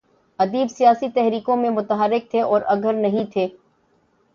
[0.39, 3.47] ادیب سیاسی تحریکوں میں متحرک تھے اور اگر نہیں تھے۔